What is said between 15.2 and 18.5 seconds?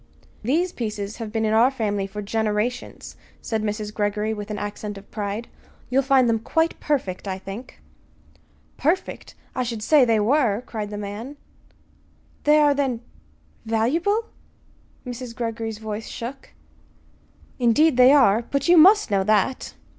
Greggory's voice shook. "Indeed they are!